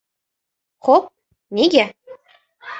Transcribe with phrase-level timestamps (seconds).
[0.87, 1.05] —Xo‘p.
[1.61, 1.87] Nega?